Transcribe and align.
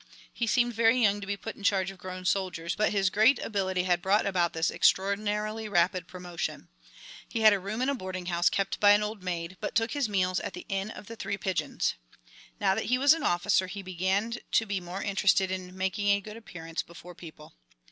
He 0.33 0.47
seemed 0.47 0.73
very 0.73 0.99
young 0.99 1.21
to 1.21 1.27
be 1.27 1.37
put 1.37 1.55
in 1.55 1.61
charge 1.61 1.91
of 1.91 1.99
grown 1.99 2.25
soldiers, 2.25 2.73
but 2.75 2.91
his 2.91 3.11
great 3.11 3.37
ability 3.37 3.83
had 3.83 4.01
brought 4.01 4.25
about 4.25 4.51
this 4.53 4.71
extraordinarily 4.71 5.69
rapid 5.69 6.07
promotion. 6.07 6.69
He 7.29 7.41
had 7.41 7.53
a 7.53 7.59
room 7.59 7.83
in 7.83 7.87
a 7.89 7.93
boarding 7.93 8.25
house 8.25 8.49
kept 8.49 8.79
by 8.79 8.93
an 8.93 9.03
old 9.03 9.21
maid, 9.21 9.57
but 9.59 9.75
took 9.75 9.91
his 9.91 10.09
meals 10.09 10.39
at 10.39 10.53
the 10.53 10.65
Inn 10.69 10.89
of 10.89 11.05
the 11.05 11.15
Three 11.15 11.37
Pigeons. 11.37 11.93
Now 12.59 12.73
that 12.73 12.85
he 12.85 12.97
was 12.97 13.13
an 13.13 13.21
officer 13.21 13.67
he 13.67 13.83
began 13.83 14.33
to 14.53 14.65
be 14.65 14.79
more 14.81 15.03
interested 15.03 15.51
in 15.51 15.77
making 15.77 16.07
a 16.07 16.19
good 16.21 16.35
appearance 16.35 16.81
before 16.81 17.13
people. 17.13 17.53